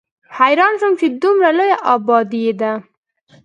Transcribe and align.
حېران 0.37 0.73
شوم 0.79 0.93
چې 0.99 1.07
دومره 1.21 1.49
لويه 1.57 1.77
ابادي 1.93 2.43
ده 2.59 2.71